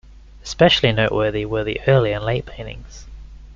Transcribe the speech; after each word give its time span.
Especially 0.41 0.91
noteworthy 0.91 1.45
were 1.45 1.63
the 1.63 1.79
early 1.87 2.11
and 2.11 2.25
late 2.25 2.47
paintings. 2.47 3.05